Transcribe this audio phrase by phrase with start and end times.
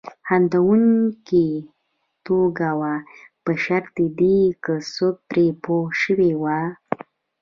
[0.27, 1.45] خندونکې
[2.25, 2.93] ټوکه وه
[3.43, 6.65] په شرط د دې که څوک پرې پوه شوي وای.